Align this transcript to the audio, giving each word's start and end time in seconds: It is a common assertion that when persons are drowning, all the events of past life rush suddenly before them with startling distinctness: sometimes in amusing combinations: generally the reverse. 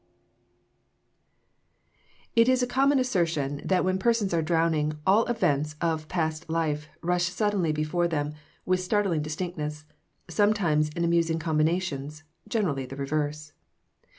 It 2.35 2.49
is 2.49 2.63
a 2.63 2.65
common 2.65 2.97
assertion 2.97 3.61
that 3.63 3.85
when 3.85 3.99
persons 3.99 4.33
are 4.33 4.41
drowning, 4.41 4.93
all 5.05 5.25
the 5.25 5.33
events 5.33 5.75
of 5.79 6.07
past 6.07 6.49
life 6.49 6.87
rush 7.03 7.25
suddenly 7.25 7.71
before 7.71 8.07
them 8.07 8.33
with 8.65 8.79
startling 8.79 9.21
distinctness: 9.21 9.85
sometimes 10.27 10.89
in 10.89 11.03
amusing 11.03 11.37
combinations: 11.37 12.23
generally 12.49 12.87
the 12.87 12.95
reverse. 12.95 13.53